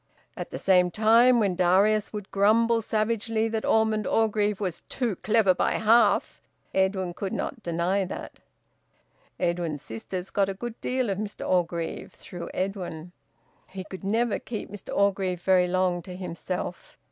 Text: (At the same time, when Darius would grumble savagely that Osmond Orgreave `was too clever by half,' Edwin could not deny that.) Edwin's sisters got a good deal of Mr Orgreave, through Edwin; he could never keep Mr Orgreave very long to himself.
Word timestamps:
(At 0.35 0.49
the 0.49 0.57
same 0.57 0.89
time, 0.89 1.39
when 1.39 1.55
Darius 1.55 2.11
would 2.11 2.31
grumble 2.31 2.81
savagely 2.81 3.47
that 3.49 3.63
Osmond 3.63 4.07
Orgreave 4.07 4.57
`was 4.57 4.81
too 4.89 5.15
clever 5.17 5.53
by 5.53 5.73
half,' 5.73 6.41
Edwin 6.73 7.13
could 7.13 7.31
not 7.33 7.61
deny 7.61 8.03
that.) 8.05 8.39
Edwin's 9.39 9.83
sisters 9.83 10.31
got 10.31 10.49
a 10.49 10.55
good 10.55 10.81
deal 10.81 11.11
of 11.11 11.19
Mr 11.19 11.47
Orgreave, 11.47 12.13
through 12.13 12.49
Edwin; 12.51 13.11
he 13.69 13.83
could 13.83 14.03
never 14.03 14.39
keep 14.39 14.71
Mr 14.71 14.91
Orgreave 14.91 15.43
very 15.43 15.67
long 15.67 16.01
to 16.01 16.15
himself. 16.15 16.97